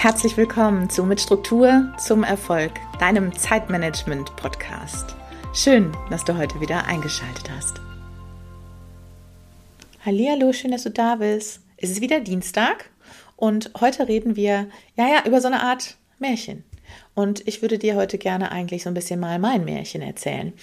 Herzlich 0.00 0.38
willkommen 0.38 0.88
zu 0.88 1.04
Mit 1.04 1.20
Struktur 1.20 1.92
zum 1.98 2.24
Erfolg, 2.24 2.72
deinem 3.00 3.36
Zeitmanagement-Podcast. 3.36 5.14
Schön, 5.52 5.92
dass 6.08 6.24
du 6.24 6.38
heute 6.38 6.58
wieder 6.58 6.86
eingeschaltet 6.86 7.50
hast. 7.54 7.82
Hallo, 10.06 10.54
schön, 10.54 10.70
dass 10.70 10.84
du 10.84 10.90
da 10.90 11.16
bist. 11.16 11.60
Es 11.76 11.90
ist 11.90 12.00
wieder 12.00 12.20
Dienstag 12.20 12.88
und 13.36 13.72
heute 13.78 14.08
reden 14.08 14.36
wir, 14.36 14.70
ja, 14.96 15.06
ja, 15.06 15.22
über 15.26 15.42
so 15.42 15.48
eine 15.48 15.62
Art 15.62 15.98
Märchen. 16.18 16.64
Und 17.14 17.46
ich 17.46 17.60
würde 17.60 17.78
dir 17.78 17.94
heute 17.96 18.16
gerne 18.16 18.52
eigentlich 18.52 18.84
so 18.84 18.88
ein 18.88 18.94
bisschen 18.94 19.20
mal 19.20 19.38
mein 19.38 19.66
Märchen 19.66 20.00
erzählen. 20.00 20.54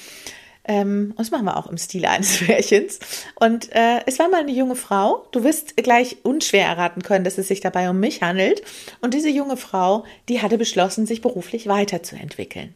Ähm, 0.67 1.11
und 1.11 1.19
das 1.19 1.31
machen 1.31 1.45
wir 1.45 1.57
auch 1.57 1.67
im 1.67 1.77
Stil 1.77 2.05
eines 2.05 2.41
Märchens. 2.47 2.99
Und 3.35 3.71
äh, 3.73 4.01
es 4.05 4.19
war 4.19 4.29
mal 4.29 4.41
eine 4.41 4.51
junge 4.51 4.75
Frau. 4.75 5.25
Du 5.31 5.43
wirst 5.43 5.77
gleich 5.77 6.17
unschwer 6.23 6.65
erraten 6.65 7.01
können, 7.01 7.23
dass 7.23 7.37
es 7.37 7.47
sich 7.47 7.61
dabei 7.61 7.89
um 7.89 7.99
mich 7.99 8.21
handelt. 8.21 8.61
Und 9.01 9.13
diese 9.13 9.29
junge 9.29 9.57
Frau, 9.57 10.03
die 10.29 10.41
hatte 10.41 10.57
beschlossen, 10.57 11.05
sich 11.05 11.21
beruflich 11.21 11.67
weiterzuentwickeln. 11.67 12.73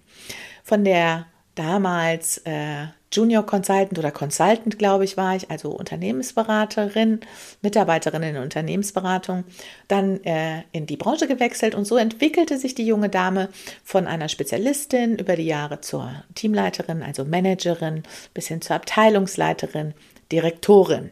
Von 0.63 0.83
der 0.85 1.27
damals 1.55 2.39
äh, 2.39 2.87
Junior 3.11 3.45
Consultant 3.45 3.99
oder 3.99 4.11
Consultant, 4.11 4.79
glaube 4.79 5.03
ich, 5.03 5.17
war 5.17 5.35
ich, 5.35 5.51
also 5.51 5.71
Unternehmensberaterin, 5.71 7.19
Mitarbeiterin 7.61 8.23
in 8.23 8.37
Unternehmensberatung, 8.37 9.43
dann 9.89 10.23
äh, 10.23 10.63
in 10.71 10.85
die 10.85 10.95
Branche 10.95 11.27
gewechselt 11.27 11.75
und 11.75 11.85
so 11.85 11.97
entwickelte 11.97 12.57
sich 12.57 12.73
die 12.73 12.85
junge 12.85 13.09
Dame 13.09 13.49
von 13.83 14.07
einer 14.07 14.29
Spezialistin 14.29 15.17
über 15.17 15.35
die 15.35 15.45
Jahre 15.45 15.81
zur 15.81 16.23
Teamleiterin, 16.35 17.03
also 17.03 17.25
Managerin, 17.25 18.03
bis 18.33 18.47
hin 18.47 18.61
zur 18.61 18.77
Abteilungsleiterin, 18.77 19.93
Direktorin. 20.31 21.11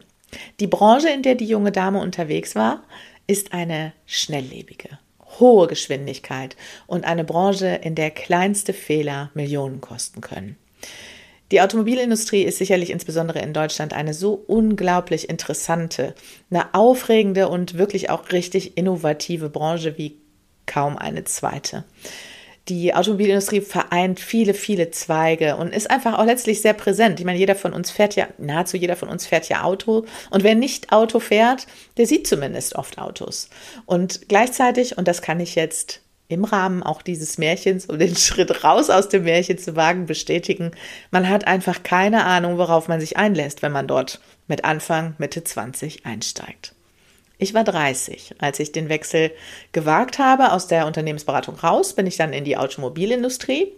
Die 0.60 0.66
Branche, 0.66 1.10
in 1.10 1.22
der 1.22 1.34
die 1.34 1.46
junge 1.46 1.72
Dame 1.72 2.00
unterwegs 2.00 2.54
war, 2.54 2.82
ist 3.26 3.52
eine 3.52 3.92
schnelllebige, 4.06 4.98
hohe 5.38 5.66
Geschwindigkeit 5.66 6.56
und 6.86 7.04
eine 7.04 7.24
Branche, 7.24 7.66
in 7.82 7.94
der 7.94 8.10
kleinste 8.10 8.72
Fehler 8.72 9.30
Millionen 9.34 9.80
kosten 9.80 10.20
können. 10.20 10.56
Die 11.50 11.60
Automobilindustrie 11.60 12.42
ist 12.42 12.58
sicherlich 12.58 12.90
insbesondere 12.90 13.40
in 13.40 13.52
Deutschland 13.52 13.92
eine 13.92 14.14
so 14.14 14.34
unglaublich 14.34 15.28
interessante, 15.28 16.14
eine 16.50 16.74
aufregende 16.74 17.48
und 17.48 17.76
wirklich 17.76 18.08
auch 18.08 18.30
richtig 18.30 18.76
innovative 18.76 19.48
Branche 19.48 19.98
wie 19.98 20.16
kaum 20.66 20.96
eine 20.96 21.24
zweite. 21.24 21.84
Die 22.68 22.94
Automobilindustrie 22.94 23.62
vereint 23.62 24.20
viele, 24.20 24.54
viele 24.54 24.92
Zweige 24.92 25.56
und 25.56 25.74
ist 25.74 25.90
einfach 25.90 26.16
auch 26.16 26.24
letztlich 26.24 26.60
sehr 26.60 26.74
präsent. 26.74 27.18
Ich 27.18 27.26
meine, 27.26 27.38
jeder 27.38 27.56
von 27.56 27.72
uns 27.72 27.90
fährt 27.90 28.14
ja, 28.14 28.28
nahezu 28.38 28.76
jeder 28.76 28.94
von 28.94 29.08
uns 29.08 29.26
fährt 29.26 29.48
ja 29.48 29.64
Auto. 29.64 30.04
Und 30.30 30.44
wer 30.44 30.54
nicht 30.54 30.92
Auto 30.92 31.18
fährt, 31.18 31.66
der 31.96 32.06
sieht 32.06 32.28
zumindest 32.28 32.76
oft 32.76 32.98
Autos. 32.98 33.48
Und 33.86 34.28
gleichzeitig, 34.28 34.96
und 34.96 35.08
das 35.08 35.20
kann 35.20 35.40
ich 35.40 35.56
jetzt 35.56 36.02
im 36.30 36.44
Rahmen 36.44 36.82
auch 36.82 37.02
dieses 37.02 37.38
Märchens, 37.38 37.86
um 37.86 37.98
den 37.98 38.16
Schritt 38.16 38.64
raus 38.64 38.88
aus 38.88 39.08
dem 39.08 39.24
Märchen 39.24 39.58
zu 39.58 39.76
wagen, 39.76 40.06
bestätigen, 40.06 40.70
man 41.10 41.28
hat 41.28 41.46
einfach 41.46 41.82
keine 41.82 42.24
Ahnung, 42.24 42.56
worauf 42.56 42.88
man 42.88 43.00
sich 43.00 43.16
einlässt, 43.16 43.62
wenn 43.62 43.72
man 43.72 43.88
dort 43.88 44.20
mit 44.46 44.64
Anfang, 44.64 45.14
Mitte 45.18 45.44
20 45.44 46.06
einsteigt. 46.06 46.74
Ich 47.38 47.52
war 47.54 47.64
30. 47.64 48.36
Als 48.38 48.60
ich 48.60 48.70
den 48.70 48.88
Wechsel 48.88 49.32
gewagt 49.72 50.18
habe 50.18 50.52
aus 50.52 50.66
der 50.66 50.86
Unternehmensberatung 50.86 51.56
raus, 51.56 51.94
bin 51.94 52.06
ich 52.06 52.16
dann 52.16 52.32
in 52.32 52.44
die 52.44 52.56
Automobilindustrie 52.56 53.72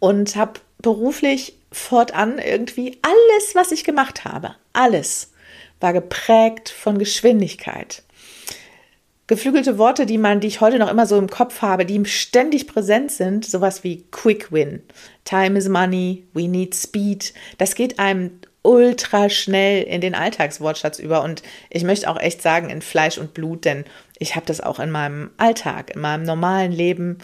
und 0.00 0.36
habe 0.36 0.60
beruflich 0.78 1.54
fortan 1.72 2.38
irgendwie 2.38 2.98
alles, 3.02 3.54
was 3.54 3.72
ich 3.72 3.84
gemacht 3.84 4.24
habe, 4.24 4.54
alles 4.72 5.32
war 5.80 5.92
geprägt 5.92 6.68
von 6.68 6.98
Geschwindigkeit 6.98 8.02
geflügelte 9.28 9.78
Worte, 9.78 10.06
die 10.06 10.18
man, 10.18 10.40
die 10.40 10.48
ich 10.48 10.60
heute 10.60 10.78
noch 10.78 10.90
immer 10.90 11.06
so 11.06 11.16
im 11.16 11.30
Kopf 11.30 11.62
habe, 11.62 11.86
die 11.86 12.04
ständig 12.06 12.66
präsent 12.66 13.12
sind, 13.12 13.44
sowas 13.44 13.84
wie 13.84 14.04
Quick 14.10 14.50
Win, 14.50 14.82
Time 15.24 15.56
is 15.56 15.68
Money, 15.68 16.24
We 16.34 16.48
Need 16.48 16.74
Speed. 16.74 17.34
Das 17.58 17.76
geht 17.76 18.00
einem 18.00 18.40
ultra 18.62 19.28
schnell 19.28 19.82
in 19.84 20.00
den 20.00 20.14
Alltagswortschatz 20.14 20.98
über 20.98 21.22
und 21.22 21.42
ich 21.70 21.84
möchte 21.84 22.10
auch 22.10 22.18
echt 22.18 22.42
sagen 22.42 22.70
in 22.70 22.82
Fleisch 22.82 23.18
und 23.18 23.34
Blut, 23.34 23.64
denn 23.64 23.84
ich 24.18 24.34
habe 24.34 24.46
das 24.46 24.60
auch 24.60 24.80
in 24.80 24.90
meinem 24.90 25.30
Alltag, 25.36 25.94
in 25.94 26.00
meinem 26.00 26.24
normalen 26.24 26.72
Leben 26.72 27.18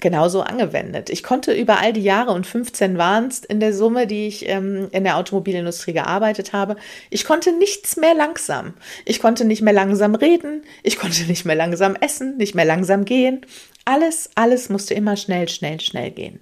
genauso 0.00 0.40
angewendet. 0.40 1.10
Ich 1.10 1.22
konnte 1.22 1.52
über 1.52 1.78
all 1.78 1.92
die 1.92 2.02
Jahre 2.02 2.32
und 2.32 2.46
15 2.46 2.96
waren 2.96 3.28
es 3.28 3.40
in 3.40 3.60
der 3.60 3.74
Summe, 3.74 4.06
die 4.06 4.26
ich 4.26 4.48
ähm, 4.48 4.88
in 4.90 5.04
der 5.04 5.16
Automobilindustrie 5.18 5.92
gearbeitet 5.92 6.52
habe, 6.52 6.76
ich 7.10 7.24
konnte 7.24 7.52
nichts 7.52 7.96
mehr 7.96 8.14
langsam. 8.14 8.74
Ich 9.04 9.20
konnte 9.20 9.44
nicht 9.44 9.62
mehr 9.62 9.74
langsam 9.74 10.14
reden, 10.14 10.62
ich 10.82 10.98
konnte 10.98 11.24
nicht 11.24 11.44
mehr 11.44 11.56
langsam 11.56 11.94
essen, 11.96 12.36
nicht 12.38 12.54
mehr 12.54 12.64
langsam 12.64 13.04
gehen. 13.04 13.44
Alles, 13.84 14.30
alles 14.34 14.68
musste 14.68 14.94
immer 14.94 15.16
schnell, 15.16 15.48
schnell, 15.48 15.80
schnell 15.80 16.10
gehen 16.10 16.40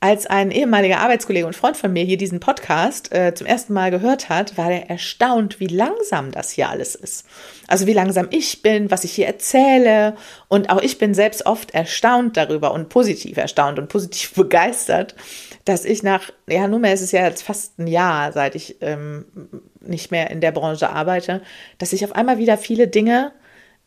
als 0.00 0.26
ein 0.26 0.50
ehemaliger 0.50 1.00
Arbeitskollege 1.00 1.46
und 1.46 1.56
Freund 1.56 1.76
von 1.76 1.92
mir 1.92 2.04
hier 2.04 2.18
diesen 2.18 2.38
Podcast 2.38 3.14
äh, 3.14 3.34
zum 3.34 3.46
ersten 3.46 3.72
Mal 3.72 3.90
gehört 3.90 4.28
hat, 4.28 4.58
war 4.58 4.70
er 4.70 4.90
erstaunt, 4.90 5.58
wie 5.58 5.68
langsam 5.68 6.32
das 6.32 6.50
hier 6.50 6.68
alles 6.68 6.94
ist. 6.94 7.26
Also 7.66 7.86
wie 7.86 7.94
langsam 7.94 8.28
ich 8.30 8.60
bin, 8.60 8.90
was 8.90 9.04
ich 9.04 9.12
hier 9.12 9.26
erzähle. 9.26 10.14
Und 10.48 10.68
auch 10.68 10.82
ich 10.82 10.98
bin 10.98 11.14
selbst 11.14 11.46
oft 11.46 11.72
erstaunt 11.72 12.36
darüber 12.36 12.74
und 12.74 12.90
positiv 12.90 13.38
erstaunt 13.38 13.78
und 13.78 13.88
positiv 13.88 14.32
begeistert, 14.34 15.14
dass 15.64 15.86
ich 15.86 16.02
nach, 16.02 16.30
ja, 16.46 16.68
nunmehr 16.68 16.92
ist 16.92 17.00
es 17.00 17.12
ja 17.12 17.26
jetzt 17.26 17.42
fast 17.42 17.78
ein 17.78 17.86
Jahr, 17.86 18.32
seit 18.32 18.54
ich 18.54 18.76
ähm, 18.82 19.24
nicht 19.80 20.10
mehr 20.10 20.30
in 20.30 20.42
der 20.42 20.52
Branche 20.52 20.90
arbeite, 20.90 21.42
dass 21.78 21.94
ich 21.94 22.04
auf 22.04 22.12
einmal 22.12 22.36
wieder 22.36 22.58
viele 22.58 22.86
Dinge 22.86 23.32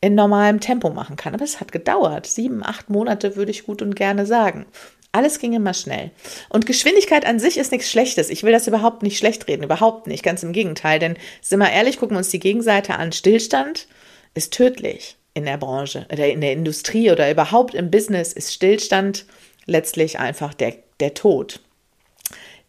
in 0.01 0.15
normalem 0.15 0.59
Tempo 0.59 0.89
machen 0.89 1.17
kann. 1.17 1.35
Aber 1.35 1.43
es 1.43 1.59
hat 1.59 1.71
gedauert. 1.71 2.25
Sieben, 2.25 2.63
acht 2.63 2.89
Monate 2.89 3.35
würde 3.35 3.51
ich 3.51 3.65
gut 3.65 3.81
und 3.81 3.95
gerne 3.95 4.25
sagen. 4.25 4.65
Alles 5.11 5.39
ging 5.39 5.53
immer 5.53 5.73
schnell. 5.73 6.11
Und 6.49 6.67
Geschwindigkeit 6.67 7.25
an 7.25 7.39
sich 7.39 7.57
ist 7.57 7.71
nichts 7.71 7.89
Schlechtes. 7.89 8.29
Ich 8.29 8.43
will 8.43 8.51
das 8.51 8.67
überhaupt 8.67 9.01
nicht 9.01 9.17
schlecht 9.17 9.47
reden, 9.47 9.63
überhaupt 9.63 10.05
nicht. 10.05 10.23
Ganz 10.23 10.43
im 10.43 10.53
Gegenteil. 10.53 10.99
Denn 10.99 11.17
sind 11.41 11.59
wir 11.59 11.71
ehrlich, 11.71 11.97
gucken 11.97 12.15
wir 12.15 12.19
uns 12.19 12.29
die 12.29 12.39
Gegenseite 12.39 12.95
an. 12.95 13.11
Stillstand 13.11 13.87
ist 14.35 14.53
tödlich 14.53 15.17
in 15.33 15.45
der 15.45 15.57
Branche 15.57 16.05
oder 16.11 16.27
in 16.27 16.41
der 16.41 16.53
Industrie 16.53 17.11
oder 17.11 17.31
überhaupt 17.31 17.73
im 17.73 17.89
Business 17.89 18.33
ist 18.33 18.53
Stillstand 18.53 19.25
letztlich 19.65 20.19
einfach 20.19 20.53
der, 20.53 20.75
der 20.99 21.15
Tod. 21.15 21.61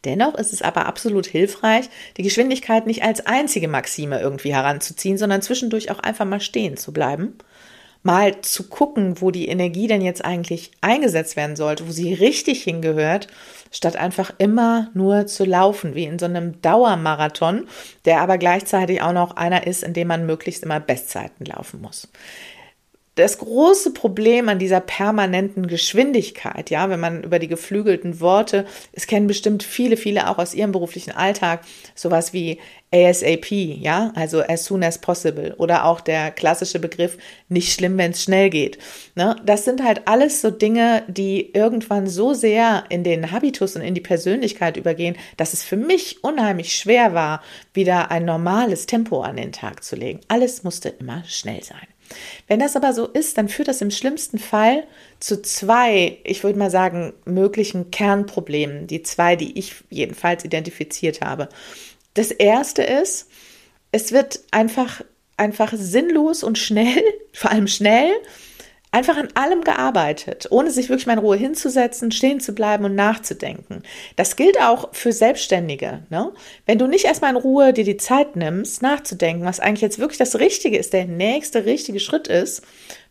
Dennoch 0.04 0.34
ist 0.34 0.54
es 0.54 0.62
aber 0.62 0.86
absolut 0.86 1.26
hilfreich, 1.26 1.90
die 2.16 2.22
Geschwindigkeit 2.22 2.86
nicht 2.86 3.02
als 3.02 3.26
einzige 3.26 3.68
Maxime 3.68 4.18
irgendwie 4.18 4.54
heranzuziehen, 4.54 5.18
sondern 5.18 5.42
zwischendurch 5.42 5.90
auch 5.90 5.98
einfach 5.98 6.24
mal 6.24 6.40
stehen 6.40 6.78
zu 6.78 6.92
bleiben 6.92 7.36
mal 8.02 8.40
zu 8.40 8.68
gucken, 8.68 9.20
wo 9.20 9.30
die 9.30 9.48
Energie 9.48 9.86
denn 9.86 10.00
jetzt 10.00 10.24
eigentlich 10.24 10.70
eingesetzt 10.80 11.36
werden 11.36 11.56
sollte, 11.56 11.86
wo 11.86 11.92
sie 11.92 12.14
richtig 12.14 12.62
hingehört, 12.62 13.28
statt 13.70 13.96
einfach 13.96 14.32
immer 14.38 14.90
nur 14.94 15.26
zu 15.26 15.44
laufen, 15.44 15.94
wie 15.94 16.04
in 16.04 16.18
so 16.18 16.26
einem 16.26 16.60
Dauermarathon, 16.62 17.66
der 18.04 18.20
aber 18.20 18.38
gleichzeitig 18.38 19.02
auch 19.02 19.12
noch 19.12 19.36
einer 19.36 19.66
ist, 19.66 19.82
in 19.82 19.92
dem 19.92 20.08
man 20.08 20.26
möglichst 20.26 20.62
immer 20.62 20.80
Bestzeiten 20.80 21.44
laufen 21.44 21.80
muss 21.80 22.08
das 23.20 23.38
große 23.38 23.92
Problem 23.92 24.48
an 24.48 24.58
dieser 24.58 24.80
permanenten 24.80 25.66
Geschwindigkeit, 25.66 26.70
ja, 26.70 26.90
wenn 26.90 27.00
man 27.00 27.22
über 27.22 27.38
die 27.38 27.48
geflügelten 27.48 28.20
Worte, 28.20 28.66
es 28.92 29.06
kennen 29.06 29.26
bestimmt 29.26 29.62
viele, 29.62 29.96
viele 29.96 30.28
auch 30.28 30.38
aus 30.38 30.54
ihrem 30.54 30.72
beruflichen 30.72 31.12
Alltag, 31.12 31.62
sowas 31.94 32.32
wie 32.32 32.58
ASAP, 32.92 33.52
ja, 33.52 34.12
also 34.16 34.42
as 34.42 34.64
soon 34.64 34.82
as 34.82 34.98
possible 35.00 35.54
oder 35.58 35.84
auch 35.84 36.00
der 36.00 36.30
klassische 36.32 36.80
Begriff 36.80 37.18
nicht 37.48 37.72
schlimm, 37.72 37.96
wenn 37.98 38.10
es 38.10 38.22
schnell 38.22 38.50
geht. 38.50 38.78
Ne? 39.14 39.36
Das 39.44 39.64
sind 39.64 39.84
halt 39.84 40.08
alles 40.08 40.40
so 40.40 40.50
Dinge, 40.50 41.04
die 41.06 41.52
irgendwann 41.52 42.08
so 42.08 42.34
sehr 42.34 42.84
in 42.88 43.04
den 43.04 43.30
Habitus 43.30 43.76
und 43.76 43.82
in 43.82 43.94
die 43.94 44.00
Persönlichkeit 44.00 44.76
übergehen, 44.76 45.16
dass 45.36 45.52
es 45.52 45.62
für 45.62 45.76
mich 45.76 46.24
unheimlich 46.24 46.76
schwer 46.76 47.14
war, 47.14 47.42
wieder 47.72 48.10
ein 48.10 48.24
normales 48.24 48.86
Tempo 48.86 49.22
an 49.22 49.36
den 49.36 49.52
Tag 49.52 49.84
zu 49.84 49.94
legen. 49.94 50.20
Alles 50.26 50.64
musste 50.64 50.88
immer 50.88 51.22
schnell 51.24 51.62
sein. 51.62 51.86
Wenn 52.48 52.60
das 52.60 52.76
aber 52.76 52.92
so 52.92 53.06
ist, 53.06 53.38
dann 53.38 53.48
führt 53.48 53.68
das 53.68 53.80
im 53.80 53.90
schlimmsten 53.90 54.38
Fall 54.38 54.84
zu 55.20 55.42
zwei, 55.42 56.18
ich 56.24 56.42
würde 56.42 56.58
mal 56.58 56.70
sagen, 56.70 57.12
möglichen 57.24 57.90
Kernproblemen. 57.90 58.86
Die 58.86 59.02
zwei, 59.02 59.36
die 59.36 59.58
ich 59.58 59.74
jedenfalls 59.90 60.44
identifiziert 60.44 61.20
habe. 61.20 61.48
Das 62.14 62.30
erste 62.30 62.82
ist, 62.82 63.28
es 63.92 64.12
wird 64.12 64.40
einfach, 64.50 65.02
einfach 65.36 65.72
sinnlos 65.76 66.42
und 66.42 66.58
schnell, 66.58 67.02
vor 67.32 67.50
allem 67.50 67.68
schnell, 67.68 68.12
einfach 68.92 69.16
an 69.16 69.28
allem 69.34 69.62
gearbeitet, 69.62 70.48
ohne 70.50 70.70
sich 70.70 70.88
wirklich 70.88 71.06
mal 71.06 71.12
in 71.12 71.20
Ruhe 71.20 71.36
hinzusetzen, 71.36 72.10
stehen 72.10 72.40
zu 72.40 72.54
bleiben 72.54 72.84
und 72.84 72.96
nachzudenken. 72.96 73.82
Das 74.16 74.34
gilt 74.34 74.60
auch 74.60 74.92
für 74.92 75.12
Selbstständige. 75.12 76.02
Ne? 76.10 76.32
Wenn 76.66 76.78
du 76.78 76.86
nicht 76.86 77.04
erstmal 77.04 77.30
in 77.30 77.36
Ruhe 77.36 77.72
dir 77.72 77.84
die 77.84 77.98
Zeit 77.98 78.34
nimmst, 78.34 78.82
nachzudenken, 78.82 79.44
was 79.44 79.60
eigentlich 79.60 79.82
jetzt 79.82 80.00
wirklich 80.00 80.18
das 80.18 80.40
Richtige 80.40 80.76
ist, 80.76 80.92
der 80.92 81.04
nächste 81.04 81.64
richtige 81.66 82.00
Schritt 82.00 82.26
ist, 82.26 82.62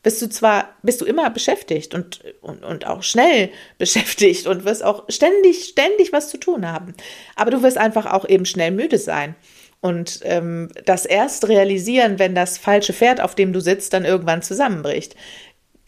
bist 0.03 0.21
du 0.21 0.29
zwar, 0.29 0.69
bist 0.81 1.01
du 1.01 1.05
immer 1.05 1.29
beschäftigt 1.29 1.93
und, 1.93 2.21
und, 2.41 2.63
und 2.63 2.85
auch 2.85 3.03
schnell 3.03 3.49
beschäftigt 3.77 4.47
und 4.47 4.65
wirst 4.65 4.83
auch 4.83 5.05
ständig, 5.09 5.65
ständig 5.65 6.11
was 6.11 6.29
zu 6.29 6.37
tun 6.37 6.69
haben. 6.69 6.93
Aber 7.35 7.51
du 7.51 7.63
wirst 7.63 7.77
einfach 7.77 8.05
auch 8.05 8.27
eben 8.27 8.45
schnell 8.45 8.71
müde 8.71 8.97
sein. 8.97 9.35
Und 9.81 10.19
ähm, 10.23 10.67
das 10.85 11.05
erst 11.05 11.47
realisieren, 11.47 12.19
wenn 12.19 12.35
das 12.35 12.57
falsche 12.57 12.91
Pferd, 12.91 13.21
auf 13.21 13.33
dem 13.33 13.53
du 13.53 13.61
sitzt, 13.61 13.93
dann 13.93 14.03
irgendwann 14.03 14.41
zusammenbricht 14.41 15.15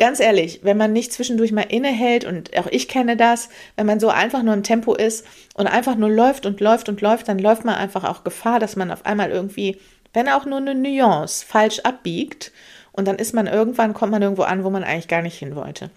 ganz 0.02 0.20
ehrlich, 0.20 0.62
wenn 0.64 0.78
man 0.78 0.94
nicht 0.94 1.14
zwischendurch 1.14 1.52
mal 1.52 1.62
innehält, 1.62 2.26
und 2.26 2.58
auch 2.58 2.66
ich 2.66 2.88
kenne 2.88 3.16
das, 3.16 3.50
wenn 3.76 3.86
man 3.86 4.00
so 4.00 4.10
einfach 4.10 4.42
nur 4.42 4.56
im 4.56 4.64
Tempo 4.64 4.96
ist 4.96 5.28
und 5.54 5.68
einfach 5.68 5.96
nur 5.96 6.10
läuft 6.10 6.48
und 6.48 6.60
läuft 6.60 6.90
und 6.90 7.02
läuft, 7.02 7.28
dann 7.28 7.38
läuft 7.38 7.66
man 7.66 7.76
einfach 7.76 8.04
auch 8.04 8.24
Gefahr, 8.24 8.60
dass 8.60 8.76
man 8.76 8.90
auf 8.90 9.06
einmal 9.06 9.30
irgendwie, 9.30 9.78
wenn 10.12 10.28
auch 10.28 10.48
nur 10.48 10.58
eine 10.58 10.74
Nuance, 10.74 11.46
falsch 11.46 11.82
abbiegt. 11.82 12.52
Und 12.92 13.08
dann 13.08 13.18
ist 13.18 13.34
man 13.34 13.46
irgendwann, 13.46 13.94
kommt 13.94 14.12
man 14.12 14.24
irgendwo 14.24 14.42
an, 14.42 14.64
wo 14.64 14.72
man 14.72 14.84
eigentlich 14.84 15.08
gar 15.08 15.22
nicht 15.22 15.38
hin 15.38 15.56
wollte. 15.56 15.92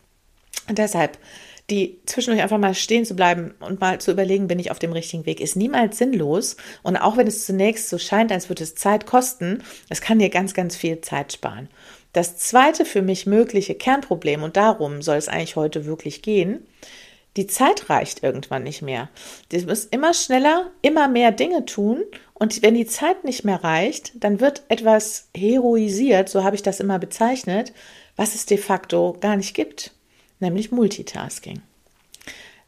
Und 0.69 0.77
deshalb, 0.77 1.17
die 1.71 1.99
zwischendurch 2.05 2.43
einfach 2.43 2.59
mal 2.59 2.75
stehen 2.75 3.07
zu 3.07 3.17
bleiben 3.17 3.55
und 3.61 3.81
mal 3.81 4.03
zu 4.03 4.11
überlegen, 4.11 4.49
bin 4.49 4.59
ich 4.59 4.71
auf 4.71 4.79
dem 4.79 4.93
richtigen 4.93 5.25
Weg, 5.25 5.41
ist 5.41 5.57
niemals 5.57 5.97
sinnlos. 5.97 6.59
Und 6.83 6.99
auch 6.99 7.17
wenn 7.17 7.27
es 7.27 7.47
zunächst 7.47 7.89
so 7.89 7.97
scheint, 7.97 8.31
als 8.31 8.51
würde 8.51 8.65
es 8.65 8.75
Zeit 8.75 9.07
kosten, 9.07 9.63
es 9.89 10.03
kann 10.03 10.19
dir 10.19 10.29
ganz, 10.29 10.53
ganz 10.53 10.77
viel 10.77 11.01
Zeit 11.01 11.33
sparen. 11.33 11.71
Das 12.15 12.39
zweite 12.39 12.87
für 12.87 13.03
mich 13.03 13.27
mögliche 13.27 13.75
Kernproblem, 13.75 14.43
und 14.43 14.57
darum 14.57 15.03
soll 15.03 15.17
es 15.17 15.29
eigentlich 15.29 15.57
heute 15.57 15.85
wirklich 15.85 16.23
gehen, 16.23 16.67
die 17.37 17.47
Zeit 17.47 17.91
reicht 17.91 18.23
irgendwann 18.23 18.63
nicht 18.63 18.81
mehr. 18.81 19.11
Du 19.51 19.61
musst 19.67 19.93
immer 19.93 20.15
schneller, 20.15 20.71
immer 20.81 21.09
mehr 21.09 21.33
Dinge 21.33 21.67
tun. 21.67 22.05
Und 22.33 22.63
wenn 22.63 22.75
die 22.75 22.87
Zeit 22.87 23.25
nicht 23.25 23.45
mehr 23.45 23.63
reicht, 23.63 24.13
dann 24.15 24.41
wird 24.41 24.63
etwas 24.69 25.29
heroisiert, 25.37 26.29
so 26.29 26.45
habe 26.45 26.57
ich 26.57 26.63
das 26.63 26.81
immer 26.81 26.99
bezeichnet, 27.01 27.73
was 28.17 28.37
es 28.37 28.47
de 28.47 28.57
facto 28.57 29.17
gar 29.21 29.37
nicht 29.37 29.55
gibt 29.55 29.93
nämlich 30.45 30.73
Multitasking. 30.73 31.61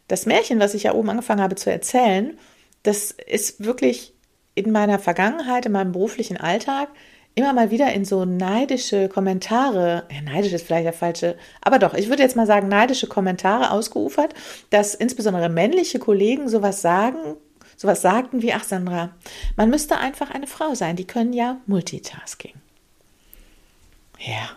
Das 0.09 0.27
Märchen, 0.27 0.61
was 0.61 0.75
ich 0.75 0.85
ja 0.85 0.95
oben 0.95 1.11
angefangen 1.11 1.43
habe 1.43 1.57
zu 1.57 1.71
erzählen, 1.71 2.39
das 2.83 3.11
ist 3.11 3.65
wirklich 3.65 4.15
in 4.55 4.71
meiner 4.71 4.99
Vergangenheit, 4.99 5.67
in 5.67 5.73
meinem 5.73 5.93
beruflichen 5.93 6.37
Alltag 6.37 6.89
immer 7.37 7.53
mal 7.53 7.71
wieder 7.71 7.93
in 7.93 8.05
so 8.05 8.25
neidische 8.25 9.09
Kommentare, 9.09 10.05
ja, 10.11 10.23
neidisch 10.23 10.55
ist 10.55 10.67
vielleicht 10.67 10.87
der 10.87 10.93
falsche, 10.93 11.37
aber 11.61 11.79
doch, 11.79 11.95
ich 11.95 12.09
würde 12.09 12.23
jetzt 12.23 12.35
mal 12.35 12.47
sagen, 12.47 12.69
neidische 12.69 13.07
Kommentare 13.07 13.71
ausgeufert, 13.71 14.35
dass 14.71 14.95
insbesondere 14.95 15.49
männliche 15.51 15.99
Kollegen 15.99 16.49
sowas 16.49 16.81
sagen, 16.81 17.37
sowas 17.77 18.01
sagten 18.01 18.41
wie, 18.41 18.55
ach 18.55 18.65
Sandra, 18.65 19.11
man 19.55 19.69
müsste 19.69 19.99
einfach 19.99 20.31
eine 20.31 20.47
Frau 20.47 20.75
sein, 20.75 20.97
die 20.97 21.07
können 21.07 21.35
ja 21.35 21.61
Multitasking. 21.67 22.55
Ja, 24.19 24.57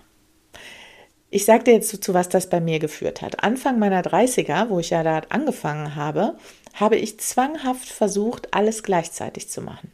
ich 1.30 1.44
sage 1.46 1.66
dir 1.66 1.74
jetzt 1.74 2.02
zu, 2.02 2.14
was 2.14 2.30
das 2.30 2.50
bei 2.50 2.62
mir 2.62 2.80
geführt 2.80 3.22
hat. 3.22 3.44
Anfang 3.44 3.78
meiner 3.78 4.02
30er, 4.02 4.70
wo 4.70 4.80
ich 4.80 4.90
ja 4.90 5.04
da 5.04 5.22
angefangen 5.30 5.96
habe, 5.96 6.38
habe 6.74 6.96
ich 6.96 7.20
zwanghaft 7.20 7.90
versucht, 7.90 8.54
alles 8.54 8.84
gleichzeitig 8.84 9.50
zu 9.50 9.62
machen. 9.62 9.92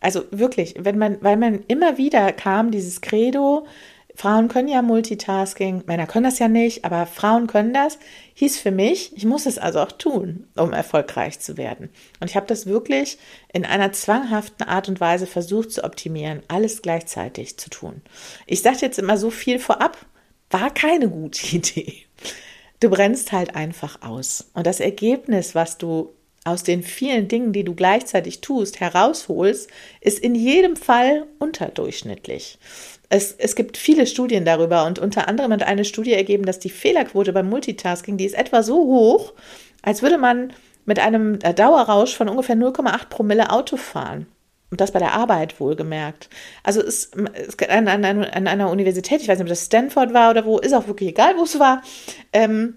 Also 0.00 0.24
wirklich, 0.30 0.74
wenn 0.78 0.98
man, 0.98 1.18
weil 1.20 1.36
man 1.36 1.64
immer 1.66 1.98
wieder 1.98 2.32
kam, 2.32 2.70
dieses 2.70 3.00
Credo, 3.00 3.66
Frauen 4.18 4.48
können 4.48 4.66
ja 4.66 4.82
Multitasking, 4.82 5.84
Männer 5.86 6.08
können 6.08 6.24
das 6.24 6.40
ja 6.40 6.48
nicht, 6.48 6.84
aber 6.84 7.06
Frauen 7.06 7.46
können 7.46 7.72
das, 7.72 7.98
hieß 8.34 8.58
für 8.58 8.72
mich, 8.72 9.16
ich 9.16 9.24
muss 9.24 9.46
es 9.46 9.58
also 9.58 9.78
auch 9.78 9.92
tun, 9.92 10.48
um 10.56 10.72
erfolgreich 10.72 11.38
zu 11.38 11.56
werden. 11.56 11.88
Und 12.18 12.28
ich 12.28 12.34
habe 12.34 12.46
das 12.46 12.66
wirklich 12.66 13.18
in 13.52 13.64
einer 13.64 13.92
zwanghaften 13.92 14.66
Art 14.66 14.88
und 14.88 15.00
Weise 15.00 15.28
versucht 15.28 15.70
zu 15.70 15.84
optimieren, 15.84 16.42
alles 16.48 16.82
gleichzeitig 16.82 17.58
zu 17.58 17.70
tun. 17.70 18.02
Ich 18.46 18.60
sage 18.60 18.78
jetzt 18.80 18.98
immer 18.98 19.18
so 19.18 19.30
viel 19.30 19.60
vorab, 19.60 19.96
war 20.50 20.74
keine 20.74 21.08
gute 21.08 21.46
Idee. 21.56 21.94
Du 22.80 22.90
brennst 22.90 23.30
halt 23.30 23.54
einfach 23.54 24.02
aus. 24.02 24.50
Und 24.52 24.66
das 24.66 24.80
Ergebnis, 24.80 25.54
was 25.54 25.78
du 25.78 26.12
aus 26.48 26.62
den 26.62 26.82
vielen 26.82 27.28
Dingen, 27.28 27.52
die 27.52 27.64
du 27.64 27.74
gleichzeitig 27.74 28.40
tust, 28.40 28.80
herausholst, 28.80 29.70
ist 30.00 30.18
in 30.18 30.34
jedem 30.34 30.76
Fall 30.76 31.26
unterdurchschnittlich. 31.38 32.58
Es, 33.10 33.32
es 33.32 33.54
gibt 33.54 33.76
viele 33.76 34.06
Studien 34.06 34.44
darüber 34.44 34.84
und 34.86 34.98
unter 34.98 35.28
anderem 35.28 35.52
hat 35.52 35.62
eine 35.62 35.84
Studie 35.84 36.12
ergeben, 36.12 36.44
dass 36.44 36.58
die 36.58 36.70
Fehlerquote 36.70 37.32
beim 37.32 37.48
Multitasking, 37.48 38.16
die 38.16 38.26
ist 38.26 38.34
etwa 38.36 38.62
so 38.62 38.76
hoch, 38.76 39.32
als 39.82 40.02
würde 40.02 40.18
man 40.18 40.52
mit 40.84 40.98
einem 40.98 41.38
Dauerrausch 41.38 42.14
von 42.14 42.28
ungefähr 42.28 42.56
0,8 42.56 43.08
Promille 43.08 43.50
Auto 43.50 43.76
fahren. 43.76 44.26
Und 44.70 44.82
das 44.82 44.92
bei 44.92 44.98
der 44.98 45.14
Arbeit 45.14 45.60
wohlgemerkt. 45.60 46.28
Also 46.62 46.82
es, 46.82 47.10
es 47.32 47.58
an, 47.68 47.88
an, 47.88 48.04
an, 48.04 48.46
einer 48.46 48.70
Universität, 48.70 49.22
ich 49.22 49.28
weiß 49.28 49.38
nicht, 49.38 49.46
ob 49.46 49.48
das 49.48 49.64
Stanford 49.64 50.12
war 50.12 50.30
oder 50.30 50.44
wo, 50.44 50.58
ist 50.58 50.74
auch 50.74 50.86
wirklich 50.86 51.10
egal, 51.10 51.38
wo 51.38 51.44
es 51.44 51.58
war, 51.58 51.82
ähm, 52.34 52.76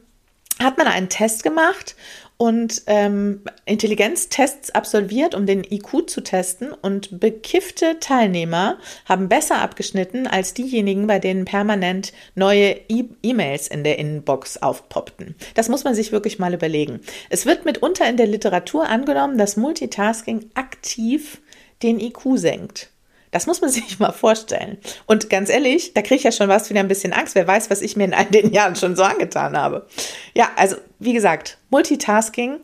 hat 0.60 0.78
man 0.78 0.88
einen 0.88 1.10
Test 1.10 1.44
gemacht 1.44 1.96
und 2.42 2.82
ähm, 2.88 3.42
Intelligenztests 3.66 4.72
absolviert, 4.72 5.36
um 5.36 5.46
den 5.46 5.64
IQ 5.64 6.10
zu 6.10 6.22
testen. 6.22 6.74
Und 6.74 7.20
bekiffte 7.20 8.00
Teilnehmer 8.00 8.80
haben 9.06 9.30
besser 9.30 9.62
abgeschnitten 9.62 10.26
als 10.26 10.56
diejenigen, 10.56 11.06
bei 11.06 11.20
denen 11.20 11.46
permanent 11.46 12.14
neue 12.34 12.80
E-Mails 12.90 13.68
in 13.68 13.84
der 13.84 14.00
Inbox 14.00 14.58
aufpoppten. 14.58 15.36
Das 15.54 15.70
muss 15.70 15.84
man 15.84 15.94
sich 15.94 16.12
wirklich 16.12 16.40
mal 16.40 16.56
überlegen. 16.56 17.02
Es 17.30 17.46
wird 17.46 17.64
mitunter 17.64 18.10
in 18.10 18.18
der 18.18 18.26
Literatur 18.26 18.90
angenommen, 18.90 19.38
dass 19.38 19.56
Multitasking 19.56 20.50
aktiv 20.56 21.44
den 21.84 22.00
IQ 22.00 22.22
senkt. 22.40 22.91
Das 23.32 23.48
muss 23.48 23.62
man 23.62 23.70
sich 23.72 24.00
mal 24.00 24.12
vorstellen. 24.12 24.78
Und 25.06 25.30
ganz 25.30 25.50
ehrlich, 25.50 25.94
da 25.94 26.02
kriege 26.02 26.16
ich 26.16 26.24
ja 26.24 26.32
schon 26.32 26.50
was 26.50 26.70
wieder 26.70 26.82
ein 26.82 26.88
bisschen 26.88 27.14
Angst. 27.14 27.36
Wer 27.36 27.48
weiß, 27.48 27.70
was 27.70 27.82
ich 27.82 27.96
mir 27.96 28.06
in 28.06 28.14
all 28.14 28.26
den 28.26 28.54
Jahren 28.54 28.76
schon 28.76 28.96
so 28.96 29.04
angetan 29.04 29.58
habe. 29.58 29.88
Ja, 30.34 30.52
also 30.56 30.76
wie 31.00 31.14
gesagt, 31.14 31.58
Multitasking 31.70 32.60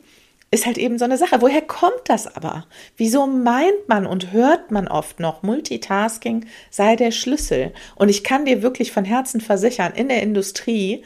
ist 0.50 0.66
halt 0.66 0.78
eben 0.78 0.98
so 0.98 1.06
eine 1.06 1.18
Sache. 1.18 1.42
Woher 1.42 1.62
kommt 1.62 2.04
das 2.06 2.34
aber? 2.34 2.66
Wieso 2.96 3.28
meint 3.28 3.88
man 3.88 4.06
und 4.06 4.31
hört 4.31 4.72
man 4.72 4.88
oft 4.88 5.19
noch, 5.19 5.44
Multitasking 5.44 6.46
sei 6.69 6.96
der 6.96 7.12
Schlüssel? 7.12 7.74
Und 7.96 8.10
ich 8.10 8.24
kann 8.24 8.46
dir 8.46 8.62
wirklich 8.62 8.92
von 8.92 9.04
Herzen 9.04 9.42
versichern, 9.42 9.94
in 9.94 10.08
der 10.08 10.22
Industrie 10.22 11.04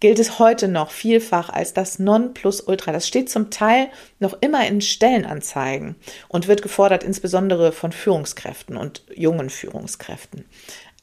gilt 0.00 0.18
es 0.18 0.38
heute 0.38 0.68
noch 0.68 0.90
vielfach 0.90 1.48
als 1.48 1.72
das 1.72 1.98
Nonplusultra. 1.98 2.92
Das 2.92 3.08
steht 3.08 3.30
zum 3.30 3.50
Teil 3.50 3.88
noch 4.18 4.36
immer 4.40 4.66
in 4.66 4.80
Stellenanzeigen 4.80 5.96
und 6.28 6.48
wird 6.48 6.62
gefordert 6.62 7.02
insbesondere 7.02 7.72
von 7.72 7.92
Führungskräften 7.92 8.76
und 8.76 9.02
jungen 9.14 9.50
Führungskräften. 9.50 10.44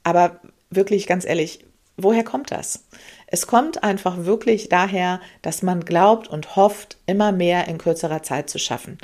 Aber 0.04 0.40
wirklich 0.69 1.07
ganz 1.07 1.25
ehrlich, 1.25 1.66
woher 1.98 2.24
kommt 2.24 2.51
das? 2.51 2.86
Es 3.28 3.48
kommt 3.48 3.84
einfach 3.84 4.25
wirklich 4.25 4.69
daher, 4.69 5.22
dass 5.42 5.63
man 5.63 5.86
glaubt 5.86 6.28
und 6.28 6.56
hofft, 6.56 6.98
immer 7.07 7.31
mehr 7.31 7.68
in 7.68 7.80
kürzerer 7.80 8.22
Zeit 8.22 8.50
zu 8.50 8.60
schaffen. 8.60 9.00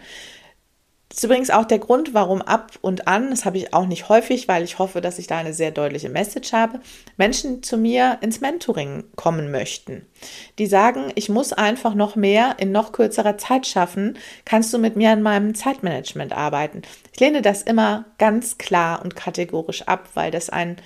Das 1.10 1.18
ist 1.18 1.24
übrigens 1.24 1.50
auch 1.50 1.66
der 1.66 1.80
Grund, 1.80 2.14
warum 2.14 2.44
ab 2.44 2.74
und 2.82 3.08
an, 3.08 3.32
das 3.32 3.44
habe 3.44 3.58
ich 3.58 3.74
auch 3.74 3.88
nicht 3.88 4.10
häufig, 4.10 4.48
weil 4.48 4.64
ich 4.64 4.78
hoffe, 4.78 5.02
dass 5.02 5.18
ich 5.18 5.26
da 5.26 5.40
eine 5.40 5.54
sehr 5.54 5.72
deutliche 5.72 6.08
Message 6.08 6.54
habe, 6.54 6.82
Menschen 7.18 7.64
zu 7.64 7.78
mir 7.78 8.20
ins 8.22 8.42
Mentoring 8.42 9.06
kommen 9.16 9.50
möchten. 9.50 10.06
Die 10.60 10.68
sagen, 10.68 11.12
ich 11.16 11.28
muss 11.28 11.52
einfach 11.52 11.96
noch 11.96 12.16
mehr 12.16 12.58
in 12.60 12.72
noch 12.72 12.92
kürzerer 12.92 13.40
Zeit 13.40 13.66
schaffen. 13.66 14.20
Kannst 14.46 14.72
du 14.72 14.78
mit 14.78 14.96
mir 14.96 15.10
an 15.10 15.24
meinem 15.24 15.56
Zeitmanagement 15.56 16.32
arbeiten? 16.32 16.84
Ich 17.12 17.20
lehne 17.20 17.42
das 17.42 17.64
immer 17.64 18.06
ganz 18.20 18.60
klar 18.60 19.02
und 19.02 19.16
kategorisch 19.16 19.82
ab, 19.88 20.10
weil 20.14 20.30
das 20.30 20.52
ein 20.52 20.78